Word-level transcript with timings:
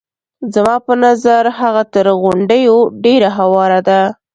زما 0.53 0.75
په 0.85 0.93
نظر 1.05 1.43
هغه 1.59 1.83
تر 1.93 2.05
غونډیو 2.23 2.75
ډېره 3.03 3.29
هواره 3.37 3.79
ده. 3.87 4.01